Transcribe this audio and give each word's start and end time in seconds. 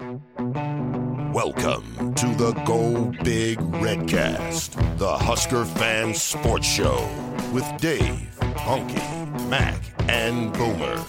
Welcome 0.00 0.22
to 2.14 2.26
the 2.34 2.52
Go 2.64 3.12
Big 3.22 3.58
Redcast, 3.58 4.96
the 4.96 5.18
Husker 5.18 5.66
Fan 5.66 6.14
Sports 6.14 6.66
Show 6.66 7.06
with 7.52 7.66
Dave, 7.76 8.34
Honky, 8.40 8.96
Mac, 9.50 9.82
and 10.08 10.54
Boomer. 10.54 11.04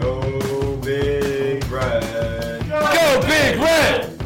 Go 0.00 0.76
Big 0.78 1.64
Red. 1.70 2.68
Go 2.68 3.20
Big 3.20 3.56
Red! 3.60 4.20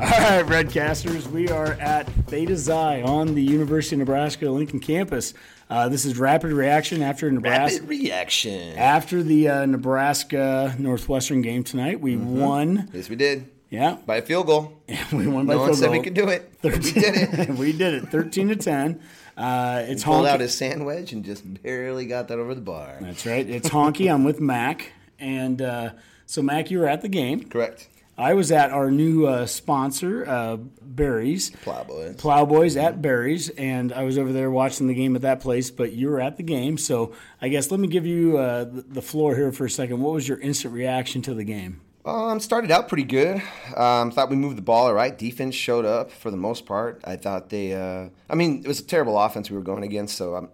All 0.00 0.04
right, 0.04 0.44
Redcasters, 0.46 1.28
we 1.28 1.48
are 1.48 1.74
at 1.74 2.08
Theta 2.34 2.56
Xi 2.58 2.72
on 3.02 3.36
the 3.36 3.42
University 3.44 3.94
of 3.94 4.00
Nebraska 4.00 4.50
Lincoln 4.50 4.80
campus. 4.80 5.34
Uh, 5.70 5.88
this 5.88 6.04
is 6.04 6.18
rapid 6.18 6.50
reaction 6.52 7.00
after 7.00 7.30
Nebraska. 7.30 7.76
Rapid 7.76 7.88
reaction. 7.88 8.76
After 8.76 9.22
the 9.22 9.48
uh, 9.48 9.66
Nebraska 9.66 10.74
Northwestern 10.76 11.42
game 11.42 11.62
tonight, 11.62 12.00
we 12.00 12.16
Mm-hmm. 12.16 12.40
won. 12.40 12.88
Yes, 12.92 13.08
we 13.08 13.14
did. 13.14 13.48
Yeah, 13.70 13.98
By 14.04 14.16
a 14.16 14.22
field 14.22 14.46
goal. 14.46 14.82
we 15.12 15.28
won 15.28 15.46
by 15.46 15.52
No 15.54 15.60
one 15.60 15.68
field 15.68 15.78
said 15.78 15.90
we 15.92 16.00
could 16.02 16.14
do 16.14 16.26
it. 16.28 16.50
We 16.64 16.70
did 16.70 16.94
it. 17.16 17.48
we 17.56 17.72
did 17.72 17.94
it, 17.94 18.08
thirteen 18.08 18.48
to 18.48 18.56
ten. 18.56 19.00
Uh, 19.36 19.84
it's 19.86 20.02
Pulled 20.02 20.26
honky. 20.26 20.28
out 20.30 20.40
his 20.40 20.54
sand 20.56 20.84
wedge 20.84 21.12
and 21.12 21.24
just 21.24 21.62
barely 21.62 22.06
got 22.06 22.26
that 22.28 22.38
over 22.40 22.54
the 22.56 22.60
bar. 22.60 22.96
That's 23.00 23.24
right. 23.26 23.48
It's 23.48 23.68
honky. 23.68 24.12
I'm 24.12 24.24
with 24.24 24.40
Mac, 24.40 24.90
and 25.20 25.62
uh, 25.62 25.90
so 26.26 26.42
Mac, 26.42 26.72
you 26.72 26.80
were 26.80 26.88
at 26.88 27.00
the 27.02 27.08
game. 27.08 27.48
Correct. 27.48 27.88
I 28.16 28.34
was 28.34 28.52
at 28.52 28.70
our 28.70 28.90
new 28.90 29.26
uh, 29.26 29.46
sponsor, 29.46 30.24
uh, 30.28 30.56
Barry's. 30.56 31.50
Plowboys. 31.50 32.16
Plowboys 32.16 32.76
at 32.76 33.02
Barry's, 33.02 33.48
and 33.50 33.92
I 33.92 34.04
was 34.04 34.18
over 34.18 34.32
there 34.32 34.50
watching 34.50 34.86
the 34.86 34.94
game 34.94 35.16
at 35.16 35.22
that 35.22 35.40
place. 35.40 35.70
But 35.70 35.92
you 35.92 36.08
were 36.08 36.20
at 36.20 36.36
the 36.36 36.44
game, 36.44 36.78
so 36.78 37.12
I 37.42 37.48
guess 37.48 37.70
let 37.70 37.80
me 37.80 37.88
give 37.88 38.06
you 38.06 38.38
uh, 38.38 38.64
the 38.64 38.82
the 38.82 39.02
floor 39.02 39.34
here 39.34 39.50
for 39.50 39.64
a 39.64 39.70
second. 39.70 40.00
What 40.00 40.14
was 40.14 40.28
your 40.28 40.38
instant 40.38 40.74
reaction 40.74 41.22
to 41.22 41.34
the 41.34 41.44
game? 41.44 41.80
Um, 42.04 42.38
started 42.38 42.70
out 42.70 42.88
pretty 42.88 43.04
good. 43.04 43.42
Um, 43.74 44.10
thought 44.10 44.28
we 44.28 44.36
moved 44.36 44.58
the 44.58 44.62
ball 44.62 44.86
all 44.86 44.94
right. 44.94 45.16
Defense 45.16 45.54
showed 45.54 45.86
up 45.86 46.10
for 46.10 46.30
the 46.30 46.36
most 46.36 46.66
part. 46.66 47.00
I 47.04 47.16
thought 47.16 47.48
they. 47.48 47.72
Uh, 47.72 48.10
I 48.28 48.34
mean, 48.34 48.60
it 48.60 48.68
was 48.68 48.78
a 48.78 48.84
terrible 48.84 49.18
offense 49.18 49.50
we 49.50 49.56
were 49.56 49.62
going 49.62 49.82
against, 49.82 50.16
so 50.16 50.34
I'm, 50.34 50.50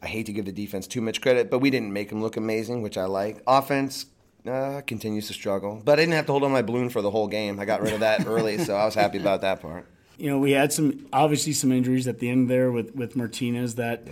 I 0.00 0.06
hate 0.06 0.26
to 0.26 0.32
give 0.32 0.44
the 0.44 0.52
defense 0.52 0.86
too 0.86 1.00
much 1.00 1.20
credit, 1.20 1.50
but 1.50 1.58
we 1.58 1.70
didn't 1.70 1.92
make 1.92 2.08
them 2.08 2.22
look 2.22 2.36
amazing, 2.36 2.82
which 2.82 2.96
I 2.96 3.04
like. 3.06 3.42
Offense 3.46 4.06
uh, 4.48 4.82
continues 4.86 5.26
to 5.28 5.32
struggle, 5.32 5.80
but 5.84 5.92
I 5.92 6.02
didn't 6.02 6.14
have 6.14 6.26
to 6.26 6.32
hold 6.32 6.44
on 6.44 6.52
my 6.52 6.62
balloon 6.62 6.88
for 6.90 7.02
the 7.02 7.10
whole 7.10 7.28
game. 7.28 7.58
I 7.60 7.64
got 7.64 7.82
rid 7.82 7.92
of 7.94 8.00
that 8.00 8.26
early, 8.26 8.58
so 8.58 8.76
I 8.76 8.84
was 8.84 8.94
happy 8.94 9.18
about 9.18 9.40
that 9.42 9.60
part. 9.60 9.86
You 10.18 10.30
know, 10.30 10.38
we 10.38 10.52
had 10.52 10.72
some 10.72 11.06
obviously 11.12 11.52
some 11.52 11.72
injuries 11.72 12.08
at 12.08 12.18
the 12.18 12.30
end 12.30 12.48
there 12.48 12.70
with 12.70 12.94
with 12.94 13.16
Martinez 13.16 13.74
that. 13.76 14.06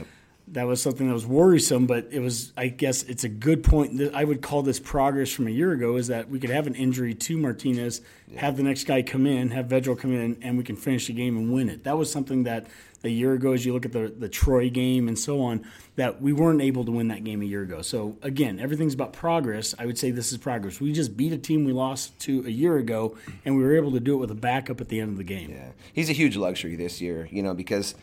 That 0.48 0.66
was 0.66 0.82
something 0.82 1.08
that 1.08 1.14
was 1.14 1.26
worrisome, 1.26 1.86
but 1.86 2.08
it 2.10 2.20
was, 2.20 2.52
I 2.56 2.68
guess, 2.68 3.02
it's 3.04 3.24
a 3.24 3.30
good 3.30 3.64
point. 3.64 3.98
I 4.14 4.24
would 4.24 4.42
call 4.42 4.62
this 4.62 4.78
progress 4.78 5.30
from 5.30 5.46
a 5.46 5.50
year 5.50 5.72
ago 5.72 5.96
is 5.96 6.08
that 6.08 6.28
we 6.28 6.38
could 6.38 6.50
have 6.50 6.66
an 6.66 6.74
injury 6.74 7.14
to 7.14 7.38
Martinez, 7.38 8.02
have 8.36 8.56
the 8.58 8.62
next 8.62 8.84
guy 8.84 9.02
come 9.02 9.26
in, 9.26 9.50
have 9.52 9.66
Vedral 9.66 9.98
come 9.98 10.12
in, 10.12 10.36
and 10.42 10.58
we 10.58 10.64
can 10.64 10.76
finish 10.76 11.06
the 11.06 11.14
game 11.14 11.36
and 11.38 11.52
win 11.52 11.70
it. 11.70 11.84
That 11.84 11.96
was 11.96 12.12
something 12.12 12.44
that 12.44 12.66
a 13.04 13.08
year 13.08 13.34
ago, 13.34 13.52
as 13.52 13.64
you 13.64 13.72
look 13.72 13.84
at 13.84 13.92
the, 13.92 14.12
the 14.18 14.28
Troy 14.28 14.70
game 14.70 15.08
and 15.08 15.18
so 15.18 15.40
on, 15.42 15.64
that 15.96 16.20
we 16.20 16.32
weren't 16.32 16.62
able 16.62 16.84
to 16.84 16.90
win 16.90 17.08
that 17.08 17.22
game 17.22 17.42
a 17.42 17.44
year 17.44 17.62
ago. 17.62 17.82
So, 17.82 18.16
again, 18.22 18.58
everything's 18.58 18.94
about 18.94 19.12
progress. 19.12 19.74
I 19.78 19.86
would 19.86 19.98
say 19.98 20.10
this 20.10 20.32
is 20.32 20.38
progress. 20.38 20.80
We 20.80 20.92
just 20.92 21.16
beat 21.16 21.32
a 21.32 21.38
team 21.38 21.64
we 21.64 21.72
lost 21.72 22.18
to 22.20 22.44
a 22.46 22.50
year 22.50 22.78
ago, 22.78 23.16
and 23.44 23.56
we 23.56 23.62
were 23.62 23.76
able 23.76 23.92
to 23.92 24.00
do 24.00 24.14
it 24.14 24.18
with 24.18 24.30
a 24.30 24.36
backup 24.36 24.80
at 24.80 24.88
the 24.88 25.00
end 25.00 25.10
of 25.10 25.18
the 25.18 25.24
game. 25.24 25.50
Yeah, 25.50 25.68
he's 25.92 26.08
a 26.08 26.14
huge 26.14 26.36
luxury 26.36 26.76
this 26.76 27.00
year, 27.00 27.28
you 27.30 27.42
know, 27.42 27.54
because 27.54 27.94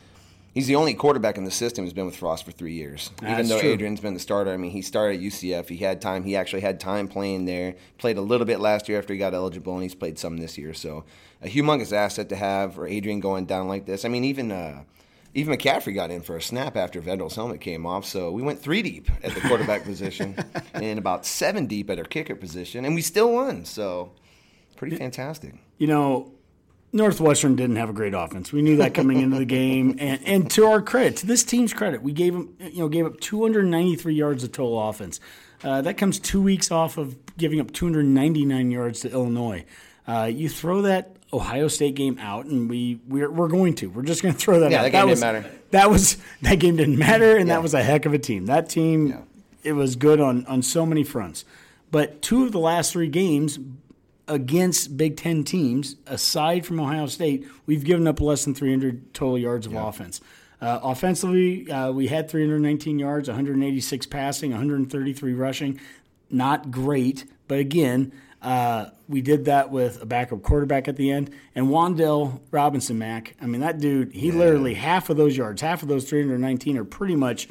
he's 0.54 0.68
the 0.68 0.76
only 0.76 0.94
quarterback 0.94 1.38
in 1.38 1.44
the 1.44 1.52
system 1.52 1.86
who's 1.86 1.94
been 1.94 2.06
with 2.06 2.16
Frost 2.16 2.46
for 2.46 2.52
three 2.52 2.74
years. 2.74 3.12
That's 3.22 3.34
Even 3.34 3.48
though 3.48 3.60
true. 3.60 3.72
Adrian's 3.72 4.00
been 4.00 4.14
the 4.14 4.20
starter, 4.20 4.52
I 4.52 4.58
mean, 4.58 4.72
he 4.72 4.82
started 4.82 5.18
at 5.18 5.22
UCF. 5.24 5.70
He 5.70 5.78
had 5.78 6.02
time. 6.02 6.24
He 6.24 6.36
actually 6.36 6.62
had 6.62 6.80
time 6.80 7.08
playing 7.08 7.46
there. 7.46 7.76
Played 7.98 8.18
a 8.18 8.22
little 8.22 8.46
bit 8.46 8.60
last 8.60 8.90
year 8.90 8.98
after 8.98 9.14
he 9.14 9.20
got 9.20 9.34
eligible, 9.34 9.74
and 9.74 9.84
he's 9.84 9.96
played 9.96 10.20
some 10.20 10.38
this 10.38 10.58
year. 10.58 10.74
So 10.74 11.04
a 11.42 11.48
humongous 11.48 11.94
asset 11.94 12.30
to 12.30 12.36
have. 12.36 12.78
Or 12.78 12.88
Adrian 12.88 13.20
going 13.20 13.46
down 13.46 13.68
like 13.68 13.86
this. 13.86 14.06
I 14.06 14.10
mean, 14.10 14.24
even. 14.24 14.52
Uh, 14.52 14.84
even 15.34 15.56
McCaffrey 15.58 15.96
got 15.96 16.12
in 16.12 16.22
for 16.22 16.36
a 16.36 16.42
snap 16.42 16.76
after 16.76 17.02
Vedral's 17.02 17.36
helmet 17.36 17.62
came 17.62 17.86
off, 17.86 18.04
so 18.04 18.32
we 18.32 18.42
went 18.42 18.60
three 18.62 18.82
deep 18.82 19.10
at 19.24 19.34
the 19.34 19.40
quarterback 19.40 19.86
position 19.86 20.36
and 20.74 21.00
about 21.00 21.26
seven 21.26 21.68
deep 21.68 21.90
at 21.90 21.98
our 21.98 22.04
kicker 22.04 22.36
position, 22.36 22.84
and 22.84 22.94
we 22.96 23.02
still 23.02 23.32
won. 23.32 23.64
So, 23.64 24.12
pretty 24.76 24.98
fantastic. 24.98 25.56
you 25.78 25.88
know, 25.88 26.34
Northwestern 26.94 27.56
didn't 27.56 27.78
have 27.78 27.90
a 27.90 27.94
great 27.94 28.14
offense. 28.14 28.52
We 28.52 28.62
knew 28.62 28.76
that 28.78 28.94
coming 28.94 29.22
into 29.22 29.38
the 29.38 29.46
game, 29.46 29.96
and, 30.00 30.20
and 30.26 30.52
to 30.52 30.66
our 30.66 30.82
credit, 30.82 31.18
to 31.18 31.26
this 31.28 31.44
team's 31.44 31.74
credit, 31.74 32.02
we 32.02 32.12
gave 32.12 32.34
them, 32.34 32.56
you 32.60 32.80
know, 32.80 32.90
gave 32.90 33.06
up 33.06 33.20
293 33.22 34.14
yards 34.14 34.44
of 34.44 34.52
total 34.52 34.90
offense. 34.90 35.20
Uh, 35.64 35.82
that 35.84 35.96
comes 35.98 36.20
two 36.20 36.42
weeks 36.42 36.72
off 36.72 36.98
of 36.98 37.16
giving 37.38 37.60
up 37.60 37.72
299 37.72 38.72
yards 38.72 39.02
to 39.02 39.12
Illinois. 39.12 39.64
Uh, 40.08 40.30
you 40.34 40.50
throw 40.50 40.82
that 40.82 41.16
Ohio 41.32 41.68
State 41.68 41.94
game 41.96 42.18
out, 42.20 42.46
and 42.46 42.70
we 42.70 43.00
we're, 43.08 43.30
we're 43.32 43.48
going 43.48 43.76
to. 43.76 43.90
We're 43.90 44.02
just 44.02 44.22
going 44.24 44.34
to 44.34 44.40
throw 44.40 44.60
that 44.62 44.72
Yeah, 44.72 44.80
out. 44.80 44.84
that 44.84 44.92
game 44.92 45.10
was, 45.10 45.22
didn't 45.22 45.44
matter. 45.44 45.56
That 45.70 45.90
was 45.90 46.18
that 46.42 46.56
game 46.56 46.76
didn't 46.76 46.98
matter, 46.98 47.38
and 47.38 47.48
Yeah. 47.48 47.56
that 47.56 47.62
was 47.64 47.74
a 47.74 47.84
heck 47.84 48.06
of 48.06 48.14
a 48.14 48.18
team. 48.20 48.48
That 48.48 48.70
team, 48.70 49.18
it 49.64 49.74
was 49.74 49.96
good 49.96 50.20
on 50.20 50.46
on 50.48 50.62
so 50.64 50.86
many 50.86 51.04
fronts. 51.04 51.46
But 51.92 52.22
two 52.22 52.44
of 52.44 52.52
the 52.52 52.60
last 52.60 52.94
three 52.94 53.08
games 53.10 53.60
against 54.32 54.96
Big 54.96 55.18
Ten 55.18 55.44
teams, 55.44 55.98
aside 56.08 56.66
from 56.66 56.80
Ohio 56.80 57.06
State, 57.06 57.46
we've 57.66 57.84
given 57.84 58.08
up 58.08 58.22
less 58.22 58.46
than 58.46 58.56
300 58.56 59.14
total 59.14 59.38
yards 59.38 59.68
of 59.68 59.74
offense. 59.74 60.22
Uh, 60.62 60.80
offensively, 60.84 61.70
uh, 61.70 61.92
we 61.92 62.08
had 62.08 62.30
319 62.30 62.98
yards, 62.98 63.28
186 63.28 64.06
passing, 64.06 64.52
133 64.52 65.34
rushing. 65.34 65.80
Not 66.30 66.72
great, 66.72 67.26
but 67.50 67.60
again, 67.60 68.14
uh, 68.42 68.86
we 69.10 69.22
did 69.22 69.46
that 69.46 69.70
with 69.70 70.02
a 70.02 70.06
backup 70.06 70.44
quarterback 70.44 70.88
at 70.88 70.96
the 70.96 71.12
end. 71.12 71.32
And 71.54 71.68
Wan'Dale 71.68 72.40
Robinson, 72.52 72.98
Mac, 72.98 73.36
I 73.42 73.48
mean, 73.48 73.60
that 73.60 73.80
dude, 73.80 74.14
he 74.14 74.32
literally 74.32 74.76
half 74.76 75.10
of 75.10 75.18
those 75.18 75.36
yards, 75.36 75.62
half 75.62 75.84
of 75.84 75.90
those 75.90 76.10
319 76.10 76.78
are 76.78 76.86
pretty 76.86 77.18
much 77.18 77.50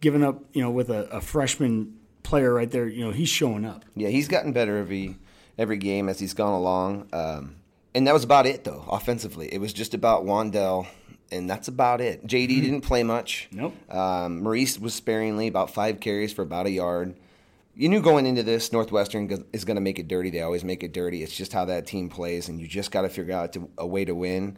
given 0.00 0.24
up, 0.24 0.42
you 0.52 0.60
know, 0.60 0.70
with 0.70 0.90
a, 0.90 1.04
a 1.10 1.20
freshman 1.20 1.96
player 2.24 2.52
right 2.52 2.70
there. 2.70 2.88
You 2.88 3.04
know, 3.04 3.12
he's 3.12 3.28
showing 3.28 3.64
up. 3.64 3.84
Yeah, 3.94 4.08
he's 4.08 4.26
gotten 4.26 4.52
better 4.52 4.76
every 4.76 5.16
every 5.58 5.76
game 5.76 6.08
as 6.08 6.18
he's 6.18 6.34
gone 6.34 6.52
along. 6.52 7.08
Um, 7.12 7.56
and 7.94 8.06
that 8.06 8.14
was 8.14 8.24
about 8.24 8.46
it, 8.46 8.64
though, 8.64 8.84
offensively. 8.88 9.52
It 9.52 9.58
was 9.58 9.72
just 9.72 9.94
about 9.94 10.24
Wan'Dale, 10.24 10.86
and 11.32 11.48
that's 11.48 11.68
about 11.68 12.00
it. 12.00 12.26
JD 12.26 12.60
didn't 12.60 12.82
play 12.82 13.02
much. 13.02 13.48
Nope. 13.50 13.74
Um, 13.90 14.42
Maurice 14.42 14.78
was 14.78 14.94
sparingly, 14.94 15.46
about 15.46 15.72
five 15.72 16.00
carries 16.00 16.32
for 16.32 16.42
about 16.42 16.66
a 16.66 16.70
yard. 16.70 17.16
You 17.74 17.88
knew 17.88 18.00
going 18.00 18.26
into 18.26 18.42
this, 18.42 18.72
Northwestern 18.72 19.44
is 19.52 19.64
going 19.64 19.74
to 19.76 19.82
make 19.82 19.98
it 19.98 20.08
dirty. 20.08 20.30
They 20.30 20.40
always 20.40 20.64
make 20.64 20.82
it 20.82 20.92
dirty. 20.92 21.22
It's 21.22 21.36
just 21.36 21.52
how 21.52 21.66
that 21.66 21.86
team 21.86 22.08
plays, 22.08 22.48
and 22.48 22.60
you 22.60 22.66
just 22.66 22.90
got 22.90 23.02
to 23.02 23.08
figure 23.08 23.34
out 23.34 23.52
to, 23.54 23.68
a 23.76 23.86
way 23.86 24.04
to 24.04 24.14
win. 24.14 24.56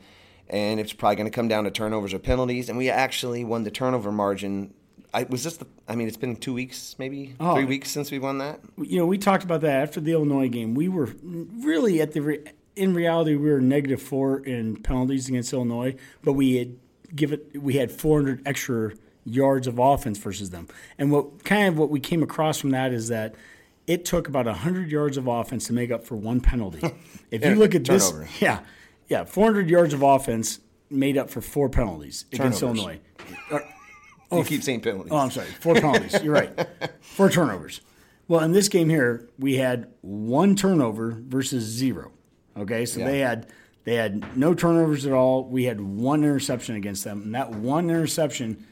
And 0.48 0.80
it's 0.80 0.92
probably 0.92 1.16
going 1.16 1.30
to 1.30 1.34
come 1.34 1.48
down 1.48 1.64
to 1.64 1.70
turnovers 1.70 2.14
or 2.14 2.18
penalties. 2.18 2.68
And 2.68 2.78
we 2.78 2.88
actually 2.88 3.44
won 3.44 3.64
the 3.64 3.70
turnover 3.70 4.10
margin. 4.10 4.72
I 5.14 5.24
was 5.24 5.44
this 5.44 5.56
the. 5.56 5.66
I 5.88 5.94
mean, 5.96 6.06
it's 6.08 6.16
been 6.16 6.36
two 6.36 6.52
weeks, 6.54 6.94
maybe 6.98 7.34
Oh. 7.40 7.54
three 7.54 7.64
weeks 7.64 7.90
since 7.90 8.10
we 8.10 8.18
won 8.18 8.38
that. 8.38 8.60
you 8.76 8.98
know, 8.98 9.06
we 9.06 9.18
talked 9.18 9.44
about 9.44 9.60
that 9.62 9.82
after 9.82 10.00
the 10.00 10.12
Illinois 10.12 10.48
game. 10.48 10.74
We 10.74 10.88
were 10.88 11.10
really 11.22 12.00
at 12.00 12.12
the 12.12 12.20
re- 12.20 12.44
in 12.76 12.94
reality 12.94 13.34
we 13.34 13.50
were 13.50 13.60
negative 13.60 14.00
four 14.02 14.40
in 14.40 14.76
penalties 14.76 15.28
against 15.28 15.52
Illinois, 15.52 15.96
but 16.22 16.34
we 16.34 16.56
had 16.56 16.76
given 17.16 17.40
we 17.54 17.74
had 17.74 17.90
400 17.90 18.42
extra 18.46 18.92
yards 19.24 19.66
of 19.66 19.78
offense 19.78 20.18
versus 20.18 20.50
them. 20.50 20.68
And 20.98 21.10
what 21.10 21.42
kind 21.44 21.68
of 21.68 21.78
what 21.78 21.90
we 21.90 22.00
came 22.00 22.22
across 22.22 22.58
from 22.58 22.70
that 22.70 22.92
is 22.92 23.08
that 23.08 23.34
it 23.86 24.04
took 24.04 24.28
about 24.28 24.44
100 24.46 24.90
yards 24.90 25.16
of 25.16 25.26
offense 25.26 25.66
to 25.68 25.72
make 25.72 25.90
up 25.90 26.04
for 26.06 26.16
one 26.16 26.40
penalty. 26.40 26.80
If 27.30 27.44
you 27.44 27.56
look 27.56 27.74
at 27.74 27.84
turnover. 27.84 28.20
this, 28.20 28.40
yeah, 28.40 28.60
yeah, 29.08 29.24
400 29.24 29.68
yards 29.68 29.92
of 29.92 30.02
offense 30.02 30.60
made 30.88 31.18
up 31.18 31.28
for 31.28 31.40
four 31.42 31.68
penalties 31.68 32.24
against 32.32 32.60
Turnovers. 32.60 32.98
Illinois. 34.30 34.44
you 34.44 34.48
keep 34.48 34.62
saying 34.62 34.80
penalties. 34.82 35.12
Oh, 35.12 35.16
I'm 35.18 35.30
sorry. 35.30 35.46
Four 35.60 35.74
penalties. 35.74 36.22
You're 36.22 36.34
right. 36.34 36.68
Four 37.00 37.30
turnovers. 37.30 37.80
Well, 38.28 38.40
in 38.40 38.52
this 38.52 38.68
game 38.68 38.88
here, 38.90 39.28
we 39.38 39.56
had 39.56 39.88
one 40.02 40.54
turnover 40.54 41.16
versus 41.26 41.64
zero. 41.64 42.12
Okay, 42.56 42.84
so 42.84 43.00
Yeah. 43.00 43.06
they 43.06 43.18
had 43.20 43.46
they 43.84 43.94
had 43.94 44.36
no 44.36 44.52
turnovers 44.54 45.06
at 45.06 45.12
all. 45.12 45.44
We 45.44 45.64
had 45.64 45.80
one 45.80 46.22
interception 46.24 46.76
against 46.76 47.04
them, 47.04 47.22
and 47.22 47.34
that 47.34 47.50
one 47.52 47.88
interception 47.88 48.66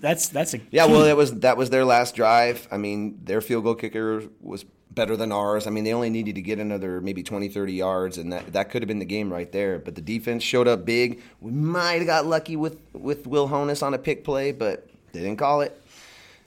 that's 0.00 0.28
that's 0.28 0.54
a 0.54 0.60
Yeah, 0.70 0.86
key. 0.86 0.92
well, 0.92 1.02
that 1.02 1.16
was 1.16 1.34
that 1.40 1.56
was 1.56 1.70
their 1.70 1.84
last 1.84 2.14
drive. 2.14 2.66
I 2.70 2.76
mean, 2.78 3.20
their 3.24 3.40
field 3.40 3.64
goal 3.64 3.74
kicker 3.74 4.22
was 4.40 4.64
better 4.94 5.16
than 5.16 5.32
ours. 5.32 5.66
I 5.66 5.70
mean, 5.70 5.84
they 5.84 5.94
only 5.94 6.10
needed 6.10 6.34
to 6.34 6.42
get 6.42 6.58
another 6.58 7.00
maybe 7.00 7.22
20, 7.22 7.48
30 7.48 7.72
yards, 7.72 8.18
and 8.18 8.32
that, 8.32 8.52
that 8.52 8.70
could 8.70 8.82
have 8.82 8.88
been 8.88 8.98
the 8.98 9.04
game 9.04 9.32
right 9.32 9.50
there. 9.50 9.78
But 9.78 9.94
the 9.94 10.00
defense 10.00 10.42
showed 10.42 10.68
up 10.68 10.84
big. 10.84 11.20
We 11.40 11.50
might 11.50 11.98
have 11.98 12.06
got 12.06 12.26
lucky 12.26 12.56
with, 12.56 12.78
with 12.92 13.26
Will 13.26 13.48
Honas 13.48 13.82
on 13.82 13.94
a 13.94 13.98
pick 13.98 14.24
play, 14.24 14.52
but 14.52 14.88
they 15.12 15.20
didn't 15.20 15.38
call 15.38 15.62
it. 15.62 15.80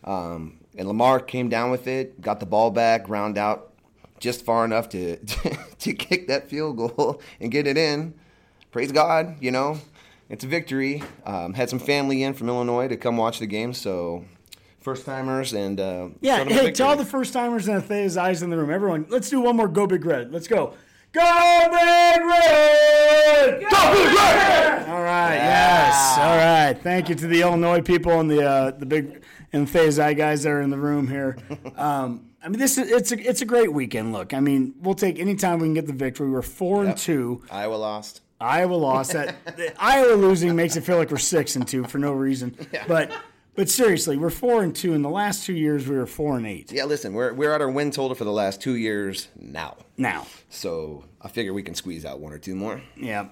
Um, 0.04 0.60
and 0.78 0.88
Lamar 0.88 1.20
came 1.20 1.50
down 1.50 1.72
with 1.72 1.88
it, 1.88 2.22
got 2.22 2.40
the 2.40 2.46
ball 2.46 2.70
back, 2.72 3.06
ground 3.06 3.38
out 3.38 3.74
just 4.20 4.46
far 4.46 4.64
enough 4.66 4.90
to, 4.90 5.18
to 5.80 5.94
kick 5.94 6.28
that 6.28 6.50
field 6.50 6.78
goal 6.78 7.22
and 7.40 7.52
get 7.52 7.68
it 7.68 7.78
in. 7.78 8.14
Praise 8.72 8.92
God, 8.92 9.38
you 9.42 9.52
know. 9.52 9.80
It's 10.30 10.44
a 10.44 10.48
victory. 10.48 11.04
Um, 11.26 11.54
had 11.54 11.70
some 11.70 11.80
family 11.80 12.24
in 12.24 12.34
from 12.34 12.50
Illinois 12.50 12.88
to 12.88 12.98
come 12.98 13.16
watch 13.16 13.40
the 13.40 13.46
game, 13.46 13.74
so 13.74 14.26
first 14.86 15.04
timers 15.04 15.52
and 15.54 15.80
uh, 15.80 16.10
Yeah, 16.22 16.38
showed 16.38 16.42
'em 16.44 16.48
a 16.48 16.62
hey, 16.62 16.72
to 16.78 16.86
all 16.86 16.96
the 16.96 17.04
first 17.04 17.34
timers 17.34 17.68
and 17.68 17.84
Theta 17.84 18.08
Xis 18.08 18.44
in 18.44 18.52
the 18.52 18.58
room, 18.58 18.70
everyone, 18.70 19.08
let's 19.10 19.32
do 19.32 19.42
one 19.42 19.56
more 19.58 19.68
Go 19.68 19.88
Big 19.88 20.06
Red. 20.06 20.32
Let's 20.32 20.48
go. 20.48 20.76
Go 21.12 21.60
Big 21.72 22.22
Red! 22.22 23.62
Go 23.62 23.94
Big 23.94 24.14
Red! 24.16 24.90
All 24.90 25.02
right, 25.02 25.36
yes. 25.36 26.18
All 26.20 26.38
right. 26.38 26.78
Thank 26.84 27.10
you 27.10 27.16
to 27.16 27.26
the 27.28 27.42
Illinois 27.42 27.82
people 27.82 28.20
and 28.20 28.30
the 28.30 28.48
uh, 28.48 28.72
the 28.72 28.86
big 28.86 29.24
and 29.52 29.68
Theta 29.68 29.92
Xi 29.92 30.14
guys 30.14 30.44
that 30.44 30.50
are 30.52 30.62
in 30.62 30.70
the 30.70 30.78
room 30.78 31.08
here. 31.08 31.38
Um, 31.78 32.30
I 32.44 32.48
mean, 32.48 32.60
this 32.60 32.78
is 32.78 32.92
it's 32.92 33.12
a 33.12 33.20
it's 33.30 33.42
a 33.42 33.46
great 33.46 33.74
weekend. 33.74 34.14
Look, 34.14 34.34
I 34.34 34.40
mean, 34.40 34.76
we'll 34.82 34.94
take 34.94 35.18
any 35.20 35.36
time 35.36 35.58
we 35.60 35.66
can 35.66 35.74
get 35.74 35.88
the 35.88 35.94
victory. 35.94 36.30
We're 36.30 36.44
four 36.44 36.86
and 36.86 36.96
two. 36.96 37.42
Iowa 37.50 37.76
lost. 37.76 38.22
Iowa 38.40 38.76
lost. 38.76 39.14
That 39.14 39.36
Iowa 39.80 40.14
losing 40.14 40.56
makes 40.56 40.76
it 40.76 40.82
feel 40.84 40.98
like 40.98 41.10
we're 41.10 41.18
six 41.18 41.56
and 41.56 41.68
two 41.68 41.86
for 41.86 41.98
no 41.98 42.12
reason. 42.14 42.56
But 42.88 43.12
but 43.56 43.70
seriously, 43.70 44.18
we're 44.18 44.30
four 44.30 44.64
and 44.64 44.76
two. 44.76 44.94
In 44.94 45.02
the 45.02 45.10
last 45.10 45.46
two 45.46 45.54
years, 45.54 45.88
we 45.88 45.96
were 45.96 46.06
four 46.06 46.38
and 46.38 46.46
eight. 46.46 46.72
Yeah, 46.72 46.86
listen, 46.86 47.14
we're 47.14 47.34
we're 47.34 47.54
at 47.54 47.62
our 47.62 47.70
win 47.70 47.92
total 47.92 48.16
for 48.16 48.24
the 48.26 48.32
last 48.32 48.62
two 48.62 48.76
years 48.76 49.28
now, 49.40 49.78
Now, 49.98 50.28
so 50.50 51.06
I 51.22 51.28
figure 51.30 51.54
we 51.54 51.64
can 51.64 51.76
squeeze 51.76 52.06
out 52.06 52.20
one 52.20 52.34
or 52.34 52.38
two 52.38 52.56
more. 52.56 52.82
yeah, 52.98 53.28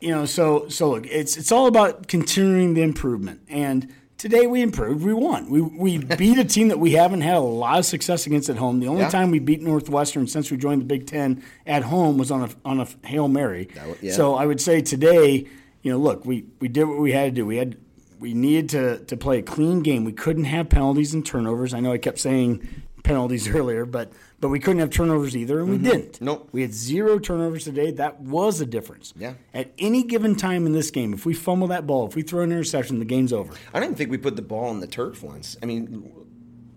you 0.00 0.10
know. 0.10 0.24
So 0.26 0.68
so 0.68 0.90
look, 0.90 1.06
it's 1.06 1.36
it's 1.36 1.52
all 1.52 1.66
about 1.66 2.08
continuing 2.08 2.74
the 2.74 2.82
improvement. 2.82 3.40
And 3.48 3.92
today 4.16 4.46
we 4.46 4.62
improved. 4.62 5.04
We 5.04 5.12
won. 5.14 5.50
We 5.50 5.60
we 5.60 5.98
beat 6.22 6.38
a 6.38 6.44
team 6.44 6.68
that 6.68 6.78
we 6.78 6.92
haven't 6.92 7.22
had 7.22 7.36
a 7.36 7.40
lot 7.40 7.78
of 7.78 7.84
success 7.86 8.26
against 8.26 8.48
at 8.48 8.56
home. 8.56 8.80
The 8.80 8.88
only 8.88 9.02
Yeah. 9.02 9.10
time 9.10 9.30
we 9.30 9.38
beat 9.38 9.60
Northwestern 9.62 10.26
since 10.28 10.50
we 10.50 10.56
joined 10.56 10.80
the 10.82 10.86
Big 10.86 11.06
Ten 11.06 11.42
at 11.66 11.82
home 11.82 12.16
was 12.18 12.30
on 12.30 12.42
a 12.42 12.48
on 12.64 12.80
a 12.80 12.86
hail 13.06 13.28
mary. 13.28 13.68
yeah. 14.00 14.12
So 14.12 14.34
I 14.36 14.46
would 14.46 14.60
say 14.60 14.80
today, 14.80 15.46
you 15.82 15.90
know, 15.92 15.98
look, 15.98 16.24
we 16.24 16.44
we 16.60 16.68
did 16.68 16.84
what 16.84 16.98
we 16.98 17.12
had 17.12 17.24
to 17.34 17.40
do. 17.40 17.44
We 17.46 17.56
had 17.56 17.76
we 18.18 18.34
needed 18.34 18.68
to 18.70 19.04
to 19.04 19.16
play 19.16 19.38
a 19.38 19.42
clean 19.42 19.80
game. 19.80 20.04
We 20.04 20.12
couldn't 20.12 20.44
have 20.44 20.68
penalties 20.68 21.14
and 21.14 21.24
turnovers. 21.24 21.74
I 21.74 21.80
know 21.80 21.92
I 21.92 21.98
kept 21.98 22.18
saying 22.18 22.66
penalties 23.04 23.48
earlier, 23.54 23.84
but 23.84 24.12
but 24.40 24.48
we 24.48 24.60
couldn't 24.60 24.80
have 24.80 24.90
turnovers 24.90 25.36
either, 25.36 25.60
and 25.60 25.70
we 25.70 25.78
didn't. 25.78 26.12
Mm-hmm. 26.14 26.24
Nope. 26.24 26.48
We 26.52 26.62
had 26.62 26.72
zero 26.72 27.18
turnovers 27.18 27.64
today. 27.64 27.90
That 27.90 28.20
was 28.20 28.60
a 28.60 28.66
difference. 28.66 29.12
Yeah. 29.16 29.34
At 29.52 29.72
any 29.78 30.04
given 30.04 30.36
time 30.36 30.64
in 30.66 30.72
this 30.72 30.90
game, 30.90 31.12
if 31.12 31.26
we 31.26 31.34
fumble 31.34 31.66
that 31.68 31.86
ball, 31.86 32.06
if 32.06 32.14
we 32.14 32.22
throw 32.22 32.42
an 32.42 32.52
interception, 32.52 32.98
the 33.00 33.04
game's 33.04 33.32
over. 33.32 33.52
I 33.74 33.80
don't 33.80 33.88
even 33.88 33.96
think 33.96 34.10
we 34.10 34.18
put 34.18 34.36
the 34.36 34.42
ball 34.42 34.70
in 34.70 34.80
the 34.80 34.86
turf 34.86 35.22
once. 35.22 35.56
I 35.60 35.66
mean, 35.66 36.12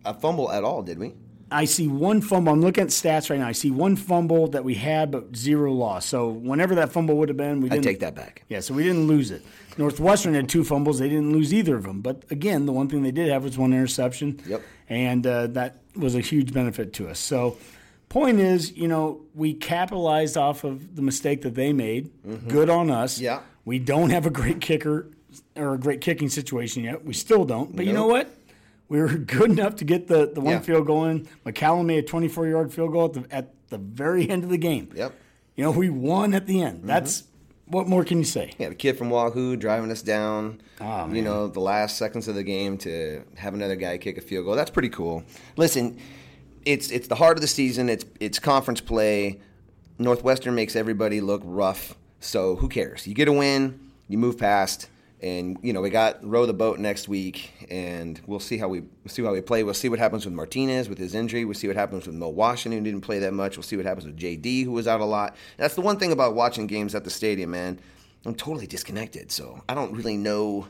a 0.05 0.13
fumble 0.13 0.51
at 0.51 0.63
all, 0.63 0.81
did 0.81 0.97
we? 0.97 1.13
I 1.51 1.65
see 1.65 1.87
one 1.87 2.21
fumble. 2.21 2.53
I'm 2.53 2.61
looking 2.61 2.83
at 2.83 2.89
stats 2.89 3.29
right 3.29 3.39
now. 3.39 3.47
I 3.47 3.51
see 3.51 3.71
one 3.71 3.95
fumble 3.95 4.47
that 4.47 4.63
we 4.63 4.75
had, 4.75 5.11
but 5.11 5.35
zero 5.35 5.73
loss. 5.73 6.05
So 6.05 6.29
whenever 6.29 6.75
that 6.75 6.91
fumble 6.91 7.17
would 7.17 7.29
have 7.29 7.37
been, 7.37 7.59
we 7.61 7.69
I 7.69 7.73
didn't 7.73 7.83
take 7.83 7.99
that 7.99 8.15
back. 8.15 8.43
Yeah, 8.47 8.61
so 8.61 8.73
we 8.73 8.83
didn't 8.83 9.07
lose 9.07 9.31
it. 9.31 9.45
Northwestern 9.77 10.33
had 10.33 10.47
two 10.47 10.63
fumbles. 10.63 10.99
They 10.99 11.09
didn't 11.09 11.33
lose 11.33 11.53
either 11.53 11.75
of 11.75 11.83
them. 11.83 12.01
But 12.01 12.23
again, 12.31 12.65
the 12.65 12.71
one 12.71 12.87
thing 12.87 13.03
they 13.03 13.11
did 13.11 13.29
have 13.29 13.43
was 13.43 13.57
one 13.57 13.73
interception. 13.73 14.41
Yep. 14.45 14.61
And 14.89 15.27
uh, 15.27 15.47
that 15.47 15.77
was 15.95 16.15
a 16.15 16.21
huge 16.21 16.53
benefit 16.53 16.93
to 16.93 17.09
us. 17.09 17.19
So, 17.19 17.57
point 18.09 18.39
is, 18.39 18.75
you 18.77 18.87
know, 18.87 19.21
we 19.33 19.53
capitalized 19.53 20.37
off 20.37 20.63
of 20.63 20.95
the 20.95 21.01
mistake 21.01 21.41
that 21.43 21.55
they 21.55 21.73
made. 21.73 22.11
Good 22.47 22.69
on 22.69 22.89
us. 22.89 23.15
Mm-hmm. 23.15 23.23
Yeah. 23.25 23.41
We 23.65 23.79
don't 23.79 24.09
have 24.09 24.25
a 24.25 24.29
great 24.29 24.59
kicker 24.59 25.07
or 25.55 25.73
a 25.73 25.77
great 25.77 26.01
kicking 26.01 26.29
situation 26.29 26.83
yet. 26.83 27.05
We 27.05 27.13
still 27.13 27.45
don't. 27.45 27.75
But 27.75 27.85
you 27.85 27.93
know 27.93 28.07
what? 28.07 28.29
We 28.91 28.99
were 28.99 29.07
good 29.37 29.51
enough 29.51 29.77
to 29.77 29.85
get 29.85 30.07
the, 30.09 30.29
the 30.33 30.41
one 30.41 30.55
Yeah. 30.55 30.59
field 30.59 30.85
goal 30.85 31.05
in. 31.05 31.25
McCallum 31.45 31.85
made 31.85 31.99
a 32.03 32.07
24 32.07 32.47
yard 32.47 32.73
field 32.73 32.91
goal 32.91 33.05
at 33.05 33.13
the, 33.13 33.33
at 33.33 33.53
the 33.69 33.77
very 33.77 34.29
end 34.29 34.43
of 34.43 34.49
the 34.49 34.57
game. 34.57 34.89
Yep. 34.93 35.13
You 35.55 35.63
know, 35.63 35.71
we 35.71 35.89
won 35.89 36.33
at 36.33 36.45
the 36.45 36.61
end. 36.61 36.79
Mm-hmm. 36.79 36.87
That's 36.87 37.23
what 37.67 37.87
more 37.87 38.03
can 38.03 38.17
you 38.17 38.25
say? 38.25 38.51
Yeah, 38.57 38.67
the 38.67 38.75
kid 38.75 38.97
from 38.97 39.09
Wahoo 39.09 39.55
driving 39.55 39.91
us 39.91 40.01
down. 40.01 40.61
Oh, 40.81 41.07
You 41.09 41.21
know, 41.21 41.47
the 41.47 41.61
last 41.61 41.97
seconds 41.97 42.27
of 42.27 42.35
the 42.35 42.43
game 42.43 42.77
to 42.79 43.23
have 43.37 43.53
another 43.53 43.77
guy 43.77 43.97
kick 43.97 44.17
a 44.17 44.21
field 44.21 44.43
goal. 44.45 44.55
That's 44.55 44.69
pretty 44.71 44.89
cool. 44.89 45.23
Listen, 45.55 45.97
it's 46.65 46.91
it's 46.91 47.07
the 47.07 47.15
heart 47.15 47.37
of 47.37 47.41
the 47.41 47.47
season. 47.47 47.87
It's 47.87 48.03
it's 48.19 48.39
conference 48.39 48.81
play. 48.81 49.39
Northwestern 49.99 50.53
makes 50.53 50.75
everybody 50.75 51.21
look 51.21 51.41
rough. 51.45 51.95
So 52.19 52.57
who 52.57 52.67
cares? 52.67 53.07
You 53.07 53.13
get 53.13 53.29
a 53.29 53.33
win, 53.33 53.79
you 54.09 54.17
move 54.17 54.37
past, 54.37 54.89
and 55.21 55.57
you 55.61 55.71
know 55.71 55.81
we 55.81 55.89
got 55.89 56.23
row 56.25 56.45
the 56.45 56.53
boat 56.53 56.79
next 56.79 57.07
week, 57.07 57.67
and 57.69 58.19
we'll 58.25 58.39
see 58.39 58.57
how 58.57 58.67
we 58.67 58.81
we'll 58.81 59.09
see 59.09 59.23
how 59.23 59.31
we 59.31 59.41
play. 59.41 59.63
We'll 59.63 59.73
see 59.73 59.89
what 59.89 59.99
happens 59.99 60.25
with 60.25 60.33
Martinez 60.33 60.89
with 60.89 60.97
his 60.97 61.13
injury. 61.13 61.45
We'll 61.45 61.53
see 61.53 61.67
what 61.67 61.75
happens 61.75 62.07
with 62.07 62.15
Mo 62.15 62.29
Washington 62.29 62.79
who 62.79 62.91
didn't 62.91 63.01
play 63.01 63.19
that 63.19 63.33
much. 63.33 63.57
We'll 63.57 63.63
see 63.63 63.77
what 63.77 63.85
happens 63.85 64.05
with 64.05 64.17
JD 64.17 64.65
who 64.65 64.71
was 64.71 64.87
out 64.87 65.01
a 65.01 65.05
lot. 65.05 65.35
That's 65.57 65.75
the 65.75 65.81
one 65.81 65.97
thing 65.97 66.11
about 66.11 66.35
watching 66.35 66.67
games 66.67 66.95
at 66.95 67.03
the 67.03 67.09
stadium, 67.09 67.51
man. 67.51 67.79
I'm 68.25 68.35
totally 68.35 68.67
disconnected, 68.67 69.31
so 69.31 69.63
I 69.67 69.73
don't 69.73 69.93
really 69.93 70.17
know 70.17 70.67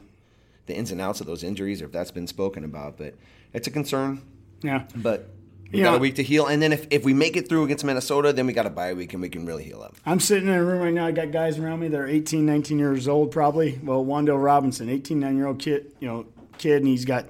the 0.68 0.76
ins 0.76 0.92
and 0.92 1.02
outs 1.02 1.20
of 1.22 1.28
those 1.28 1.44
injuries 1.44 1.82
or 1.82 1.86
if 1.86 1.92
that's 1.92 2.12
been 2.12 2.28
spoken 2.28 2.64
about, 2.64 2.98
but 2.98 3.16
it's 3.54 3.68
a 3.68 3.72
concern. 3.72 4.22
Yeah. 4.62 4.84
But 4.96 5.30
we 5.72 5.80
You 5.80 5.84
got 5.86 5.92
know- 5.92 5.98
a 5.98 6.00
week 6.00 6.16
to 6.16 6.24
heal, 6.24 6.48
and 6.48 6.62
then 6.62 6.74
if, 6.74 6.88
if 6.92 7.04
we 7.04 7.14
make 7.14 7.38
it 7.38 7.48
through 7.48 7.64
against 7.66 7.84
Minnesota, 7.86 8.34
then 8.34 8.46
we 8.48 8.54
got 8.54 8.66
a 8.66 8.70
bye 8.70 8.94
week 8.94 9.14
and 9.14 9.22
we 9.22 9.30
can 9.30 9.46
really 9.46 9.64
heal 9.64 9.82
up. 9.82 9.96
I'm 10.06 10.20
sitting 10.20 10.48
in 10.50 10.54
a 10.56 10.64
room 10.64 10.80
right 10.82 10.94
now. 10.94 11.06
I 11.08 11.12
got 11.12 11.32
guys 11.32 11.58
around 11.58 11.80
me 11.80 11.88
that 11.90 12.00
are 12.00 12.08
18, 12.08 12.46
19 12.46 12.78
years 12.80 13.08
old, 13.08 13.32
probably. 13.32 13.80
Well, 13.84 14.04
Wan'Dale 14.06 14.42
Robinson, 14.44 14.90
18, 14.90 15.20
9 15.20 15.38
year 15.38 15.48
old 15.48 15.60
kid, 15.60 15.92
you 16.00 16.08
know, 16.08 16.26
kid, 16.58 16.78
and 16.78 16.88
he's 16.88 17.06
got 17.06 17.26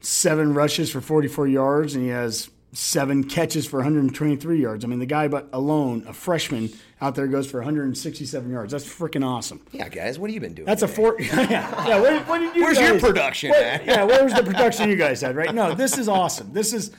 seven 0.00 0.54
rushes 0.54 0.90
for 0.90 1.00
44 1.00 1.48
yards, 1.48 1.94
and 1.94 2.04
he 2.04 2.10
has 2.10 2.50
seven 2.72 3.24
catches 3.24 3.66
for 3.66 3.78
123 3.78 4.60
yards. 4.60 4.84
I 4.84 4.88
mean, 4.88 4.98
the 4.98 5.06
guy, 5.06 5.28
but 5.28 5.48
alone, 5.52 6.04
a 6.06 6.12
freshman 6.12 6.70
out 7.00 7.14
there, 7.14 7.26
goes 7.26 7.50
for 7.50 7.58
167 7.60 8.50
yards. 8.50 8.72
That's 8.72 8.84
freaking 8.84 9.24
awesome. 9.26 9.62
Yeah, 9.72 9.88
guys, 9.88 10.18
what 10.18 10.28
have 10.30 10.34
you 10.34 10.40
been 10.40 10.54
doing? 10.54 10.66
That's 10.66 10.82
a 10.82 10.86
today? 10.86 10.96
four. 10.96 11.16
yeah, 11.20 11.86
yeah. 11.88 12.00
What, 12.00 12.28
what 12.28 12.38
did 12.38 12.54
you 12.54 12.62
Where's 12.62 12.78
guys, 12.78 12.88
your 12.90 13.00
production, 13.00 13.50
what- 13.50 13.60
man? 13.60 13.82
Yeah, 13.86 14.04
where's 14.04 14.34
the 14.34 14.42
production 14.42 14.90
you 14.90 14.96
guys 14.96 15.20
had? 15.22 15.36
Right? 15.36 15.54
No, 15.54 15.74
this 15.74 15.96
is 15.98 16.08
awesome. 16.08 16.52
This 16.52 16.72
is 16.74 16.90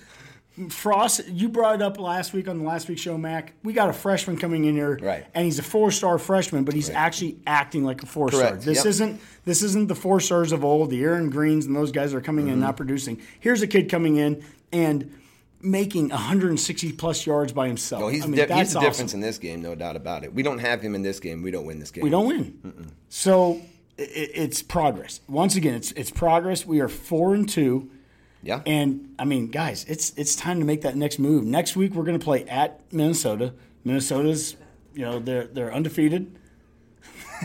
Frost. 0.70 1.28
You 1.28 1.50
brought 1.50 1.76
it 1.76 1.82
up 1.82 2.00
last 2.00 2.34
week 2.34 2.48
on 2.48 2.58
the 2.58 2.64
last 2.64 2.88
week's 2.90 3.02
show, 3.02 3.18
Mac. 3.18 3.54
We 3.64 3.74
got 3.74 3.90
a 3.90 3.94
freshman 3.94 4.38
coming 4.38 4.66
in 4.66 4.76
here, 4.76 4.98
Right. 5.02 5.26
And 5.36 5.46
he's 5.46 5.60
a 5.60 5.64
four-star 5.64 6.18
freshman, 6.18 6.64
but 6.64 6.74
he's 6.74 6.90
actually 6.90 7.38
acting 7.46 7.84
like 7.84 8.02
a 8.02 8.06
four-star. 8.08 8.42
Correct. 8.52 8.64
This 8.66 8.78
Yep. 8.78 8.86
isn't 8.88 9.22
this 9.46 9.62
isn't 9.62 9.88
the 9.88 9.96
four 9.96 10.20
stars 10.20 10.52
of 10.52 10.66
old, 10.66 10.90
the 10.90 11.02
Aaron 11.04 11.30
Greens 11.30 11.66
and 11.68 11.76
those 11.76 11.92
guys 11.92 12.14
are 12.14 12.22
coming 12.22 12.48
in 12.48 12.54
and 12.54 12.58
Mm-hmm. 12.62 12.68
not 12.68 12.78
producing. 12.78 13.22
Here's 13.40 13.62
a 13.62 13.68
kid 13.68 13.90
coming 13.90 14.18
in 14.18 14.44
and 14.74 15.12
making 15.62 16.10
160 16.10 16.92
plus 16.94 17.26
yards 17.26 17.52
by 17.54 17.68
himself. 17.68 18.02
No, 18.02 18.08
he's, 18.10 18.24
I 18.24 18.28
mean, 18.28 18.36
di- 18.38 18.46
that's 18.46 18.60
he's 18.60 18.74
the 18.74 18.80
awesome. 18.80 18.90
difference 18.92 19.14
in 19.14 19.22
this 19.22 19.38
game, 19.38 19.62
no 19.62 19.74
doubt 19.76 19.96
about 19.96 20.24
it. 20.24 20.34
We 20.34 20.44
don't 20.44 20.60
have 20.60 20.82
him 20.82 20.96
in 20.96 21.02
this 21.02 21.20
game. 21.20 21.42
We 21.42 21.52
don't 21.52 21.66
win 21.66 21.80
this 21.80 21.92
game. 21.92 22.04
We 22.04 22.10
don't 22.10 22.28
win. 22.28 22.92
So 23.10 23.62
i 24.00 24.02
it's 24.04 24.62
progress. 24.62 25.22
Once 25.28 25.56
again, 25.56 25.74
it's 25.76 25.92
it's 25.94 26.12
progress. 26.12 26.66
We 26.66 26.80
are 26.82 26.88
four 26.88 27.34
and 27.34 27.48
two, 27.50 27.90
Yeah. 28.48 28.62
and 28.66 29.14
I 29.20 29.26
mean, 29.26 29.48
guys, 29.48 29.86
it's 29.90 30.14
it's 30.16 30.36
time 30.36 30.60
to 30.60 30.66
make 30.66 30.82
that 30.82 30.96
next 30.96 31.20
move. 31.20 31.44
Next 31.44 31.76
week, 31.76 31.94
we're 31.94 32.06
going 32.06 32.18
to 32.18 32.24
play 32.24 32.46
at 32.46 32.80
Minnesota. 32.94 33.54
Minnesota's, 33.84 34.56
you 34.94 35.02
know, 35.04 35.20
they're 35.20 35.46
they're 35.48 35.74
undefeated. 35.74 36.34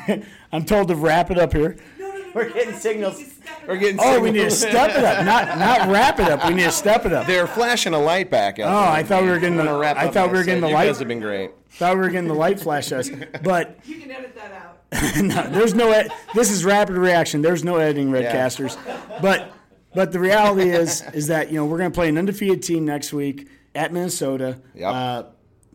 I'm 0.53 0.65
told 0.65 0.89
to 0.89 0.95
wrap 0.95 1.31
it 1.31 1.39
up 1.39 1.53
here. 1.53 1.77
No, 1.99 2.09
no, 2.09 2.31
We're 2.35 2.51
getting 2.51 2.75
signals. 2.75 3.23
We're 3.67 3.77
getting 3.77 3.99
Oh, 4.01 4.21
we 4.21 4.31
need 4.31 4.45
to 4.45 4.51
step 4.51 4.91
it 4.97 5.05
up, 5.05 5.25
not 5.25 5.59
not 5.59 5.89
wrap 5.91 6.19
it 6.19 6.29
up. 6.29 6.47
We 6.49 6.55
need 6.55 6.65
to 6.65 6.73
step 6.73 7.05
it 7.07 7.13
up. 7.13 7.27
They're 7.27 7.47
flashing 7.47 7.95
a 7.95 7.99
light 8.01 8.31
back 8.31 8.59
out 8.59 8.69
Oh, 8.69 8.81
there. 8.83 8.91
I 8.93 9.03
thought 9.03 9.23
we 9.23 9.29
were 9.29 9.39
getting 9.39 9.57
the- 9.57 9.65
gonna 9.65 9.79
wrap 9.79 9.97
I 9.97 10.09
thought 10.09 10.31
we 10.33 10.39
were 10.39 10.45
getting 10.45 10.61
set. 10.63 10.67
the 10.67 10.69
You 10.69 10.75
light- 10.75 10.87
guys 10.87 10.99
have 10.99 11.09
been 11.09 11.21
great. 11.21 11.51
Thought 11.73 11.95
we 11.95 12.01
were 12.01 12.09
getting 12.11 12.29
the 12.29 12.35
light 12.35 12.59
flash 12.61 12.91
us, 12.93 13.11
but 13.43 13.79
You 13.85 13.97
can 14.01 14.11
edit 14.11 14.35
that 14.37 14.53
out. 14.53 15.17
no, 15.23 15.49
there's 15.51 15.75
no. 15.75 15.91
Ed- 15.91 16.11
this 16.35 16.51
is 16.51 16.65
rapid 16.65 16.97
reaction. 16.97 17.41
There's 17.43 17.65
no 17.65 17.77
editing, 17.77 18.11
Redcasters. 18.11 18.77
But 19.23 19.53
but 19.95 20.13
the 20.13 20.21
reality 20.21 20.71
is 20.71 21.03
is 21.13 21.27
that 21.29 21.51
you 21.51 21.57
know 21.57 21.65
we're 21.67 21.79
going 21.79 21.91
to 21.91 21.95
play 21.95 22.09
an 22.09 22.19
undefeated 22.19 22.63
team 22.63 22.85
next 22.85 23.13
week 23.13 23.49
at 23.75 23.93
Minnesota. 23.93 24.61
Yep. 24.75 24.95
Uh, 24.95 25.23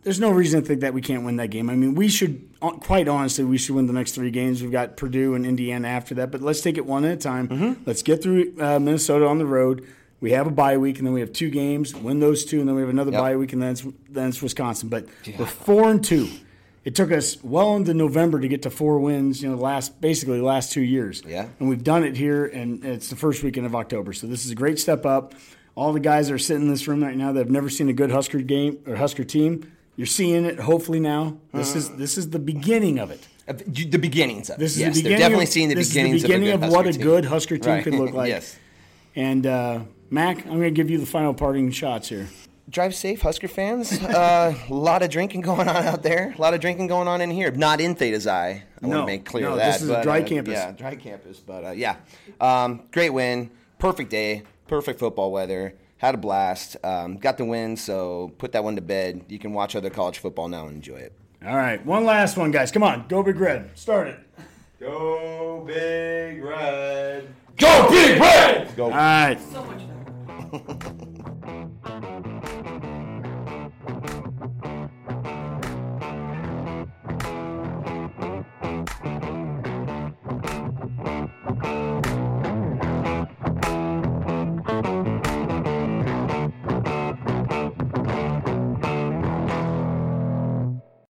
there's 0.03 0.19
no 0.19 0.29
reason 0.31 0.62
to 0.62 0.65
think 0.67 0.81
that 0.81 0.93
we 0.93 1.01
can't 1.01 1.25
win 1.25 1.36
that 1.38 1.50
game. 1.50 1.69
I 1.69 1.75
mean, 1.75 1.93
we 1.93 2.07
should 2.07 2.47
quite 2.62 3.07
honestly 3.09 3.43
we 3.43 3.57
should 3.57 3.75
win 3.75 3.88
the 3.88 3.93
next 3.93 4.13
three 4.13 4.31
games. 4.31 4.62
We've 4.62 4.71
got 4.71 4.95
Purdue 4.95 5.36
and 5.36 5.45
Indiana 5.45 5.88
after 5.89 6.15
that, 6.15 6.31
but 6.31 6.41
let's 6.41 6.62
take 6.62 6.77
it 6.77 6.86
one 6.86 7.03
at 7.03 7.12
a 7.13 7.17
time. 7.17 7.47
Mm-hmm. 7.50 7.83
Let's 7.86 8.03
get 8.03 8.24
through 8.24 8.53
uh, 8.59 8.79
Minnesota 8.79 9.25
on 9.27 9.38
the 9.38 9.45
road. 9.45 9.86
We 10.19 10.31
have 10.31 10.47
a 10.47 10.51
bye 10.51 10.77
week, 10.77 10.97
and 10.97 11.05
then 11.05 11.13
we 11.13 11.19
have 11.19 11.31
two 11.33 11.50
games. 11.50 11.93
Win 11.93 12.19
those 12.19 12.45
two, 12.45 12.59
and 12.59 12.67
then 12.67 12.75
we 12.75 12.81
have 12.81 12.89
another 12.89 13.12
Yep. 13.12 13.19
bye 13.21 13.36
week, 13.36 13.53
and 13.53 13.62
then 13.62 13.71
it's 13.71 13.86
then 14.09 14.29
it's 14.29 14.41
Wisconsin. 14.41 14.89
But 14.89 15.07
we're 15.38 15.45
four 15.45 15.89
and 15.89 16.03
two. 16.03 16.27
It 16.88 16.96
took 16.96 17.12
us 17.12 17.38
well 17.44 17.75
into 17.75 17.94
November 17.94 18.39
to 18.39 18.48
get 18.48 18.62
to 18.62 18.70
four 18.70 18.98
wins. 19.00 19.44
You 19.44 19.50
know, 19.50 19.58
last 19.58 20.00
basically 20.00 20.38
the 20.38 20.46
last 20.46 20.72
two 20.72 20.79
years. 20.82 21.22
Yeah. 21.27 21.50
and 21.60 21.67
we've 21.67 21.84
done 21.84 22.06
it 22.06 22.15
here, 22.15 22.46
and 22.46 22.86
it's 22.86 23.10
the 23.10 23.17
first 23.17 23.44
weekend 23.44 23.65
of 23.65 23.75
October. 23.75 24.13
So 24.13 24.25
this 24.25 24.46
is 24.46 24.51
a 24.51 24.56
great 24.56 24.79
step 24.79 25.06
up. 25.06 25.36
All 25.75 25.91
the 25.91 26.00
guys 26.00 26.29
that 26.29 26.34
are 26.36 26.39
sitting 26.39 26.63
in 26.63 26.70
this 26.70 26.88
room 26.88 27.03
right 27.03 27.17
now 27.17 27.34
that 27.34 27.39
have 27.39 27.50
never 27.50 27.70
seen 27.70 27.89
a 27.89 27.94
good 27.94 28.10
Husker 28.10 28.39
game 28.39 28.79
or 28.88 28.96
Husker 28.96 29.25
team, 29.25 29.70
you're 29.98 30.08
seeing 30.08 30.46
it. 30.46 30.60
Hopefully 30.62 31.01
now, 31.01 31.38
this 31.53 31.75
is 31.75 31.89
this 31.98 32.17
is 32.17 32.29
the 32.29 32.39
beginning 32.39 33.00
of 33.00 33.12
it. 33.12 33.27
Uh, 33.50 33.53
The 33.67 33.98
beginnings 33.98 34.50
of 34.50 34.56
it. 34.56 34.60
This 34.60 34.75
is 34.75 34.79
yes, 34.79 34.96
the 34.96 35.00
beginning. 35.01 35.10
they're 35.20 35.25
definitely 35.27 35.44
of, 35.44 35.50
seeing 35.50 35.67
the 35.70 35.75
this 35.75 35.89
beginnings 35.89 36.15
is 36.15 36.22
the 36.22 36.27
beginning 36.29 36.50
of, 36.51 36.63
of, 36.63 36.70
a 36.70 36.72
good 36.72 36.75
what 36.75 36.86
a 36.86 36.88
Husker 36.88 37.03
good 37.03 37.24
team. 37.24 37.32
Husker 37.32 37.58
team 37.58 37.74
Right. 37.74 37.84
could 37.84 37.94
look 37.96 38.13
like. 38.13 38.29
yes. 38.29 38.58
And 39.13 39.46
uh, 39.46 39.79
Mac, 40.10 40.38
I'm 40.46 40.51
going 40.53 40.62
to 40.62 40.72
give 40.72 40.89
you 40.89 41.00
the 41.00 41.06
final 41.06 41.34
parting 41.34 41.70
shots 41.72 42.08
here. 42.08 42.27
Drive 42.69 42.95
safe, 42.95 43.21
Husker 43.21 43.47
fans. 43.47 43.93
A 44.01 44.55
lot 44.69 45.01
of 45.01 45.09
drinking 45.09 45.41
going 45.41 45.69
on 45.69 45.86
out 45.86 46.03
there. 46.03 46.33
A 46.38 46.41
lot 46.41 46.53
of 46.53 46.59
drinking 46.59 46.88
going 46.88 47.07
on 47.07 47.21
in 47.21 47.31
here. 47.31 47.50
Not 47.51 47.79
in 47.79 47.95
Theta 47.95 48.19
Xi. 48.19 48.29
I 48.29 48.63
want 48.81 49.01
to 49.01 49.05
make 49.05 49.25
clear 49.25 49.50
no, 49.50 49.55
that. 49.55 49.74
this 49.74 49.81
is 49.81 49.89
a 49.89 50.03
dry 50.03 50.21
uh, 50.21 50.25
campus. 50.25 50.53
Yeah, 50.53 50.71
dry 50.71 50.95
campus. 50.95 51.39
But 51.39 51.65
uh, 51.65 51.71
yeah, 51.71 51.95
um, 52.41 52.83
great 52.91 53.12
win. 53.12 53.51
Perfect 53.79 54.09
day. 54.09 54.43
Perfect 54.67 55.00
football 55.00 55.31
weather. 55.31 55.75
Had 55.97 56.15
a 56.15 56.17
blast. 56.17 56.75
Um, 56.83 57.17
got 57.17 57.38
the 57.38 57.45
win, 57.45 57.77
so 57.77 58.33
put 58.38 58.51
that 58.51 58.63
one 58.63 58.75
to 58.75 58.81
bed. 58.81 59.25
You 59.29 59.39
can 59.39 59.53
watch 59.53 59.75
other 59.75 59.89
college 59.89 60.19
football 60.19 60.50
now 60.50 60.67
and 60.67 60.75
enjoy 60.75 60.97
it. 60.97 61.13
All 61.45 61.55
right, 61.55 61.83
one 61.86 62.03
last 62.03 62.36
one, 62.36 62.51
guys. 62.51 62.71
Come 62.71 62.83
on, 62.83 63.07
go 63.07 63.24
big 63.24 63.39
red. 63.39 63.77
Start 63.77 64.07
it. 64.07 64.19
Go 64.79 65.63
big 65.65 66.43
red. 66.43 67.33
Go 67.57 67.89
Big 67.89 68.21
Red! 68.21 68.75
Go. 68.75 68.86
All 68.86 68.91
right. 68.91 69.39
So 69.51 69.63
much 69.63 69.81
better. 70.51 71.33